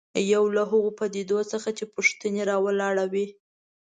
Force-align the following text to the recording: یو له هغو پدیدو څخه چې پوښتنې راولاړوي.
یو 0.33 0.43
له 0.55 0.63
هغو 0.71 0.89
پدیدو 0.99 1.39
څخه 1.51 1.69
چې 1.77 1.85
پوښتنې 1.93 2.41
راولاړوي. 2.51 3.27